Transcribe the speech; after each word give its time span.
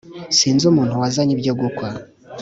Sinzi 0.37 0.63
umuntu 0.71 0.99
wazanye 1.01 1.31
ibyo 1.37 1.53
gukwa 1.61 1.87